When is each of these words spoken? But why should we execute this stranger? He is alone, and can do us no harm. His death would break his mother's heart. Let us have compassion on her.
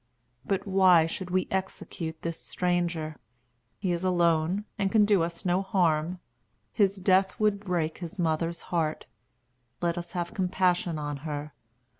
But 0.43 0.65
why 0.65 1.05
should 1.05 1.29
we 1.29 1.47
execute 1.51 2.23
this 2.23 2.39
stranger? 2.41 3.17
He 3.77 3.91
is 3.91 4.03
alone, 4.03 4.65
and 4.79 4.91
can 4.91 5.05
do 5.05 5.21
us 5.21 5.45
no 5.45 5.61
harm. 5.61 6.17
His 6.71 6.95
death 6.95 7.39
would 7.39 7.59
break 7.59 7.99
his 7.99 8.17
mother's 8.17 8.63
heart. 8.73 9.05
Let 9.79 9.99
us 9.99 10.13
have 10.13 10.33
compassion 10.33 10.97
on 10.97 11.17
her. 11.17 11.53